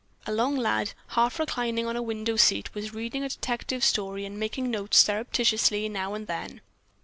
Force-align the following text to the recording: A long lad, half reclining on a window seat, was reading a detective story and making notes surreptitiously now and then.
A 0.25 0.31
long 0.31 0.55
lad, 0.57 0.93
half 1.09 1.37
reclining 1.37 1.85
on 1.85 1.95
a 1.95 2.01
window 2.01 2.35
seat, 2.35 2.73
was 2.73 2.91
reading 2.91 3.23
a 3.23 3.29
detective 3.29 3.83
story 3.83 4.25
and 4.25 4.39
making 4.39 4.71
notes 4.71 4.97
surreptitiously 4.97 5.87
now 5.89 6.15
and 6.15 6.25
then. 6.25 6.61